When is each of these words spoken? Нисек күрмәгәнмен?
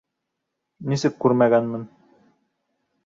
Нисек 0.93 1.21
күрмәгәнмен? 1.25 1.85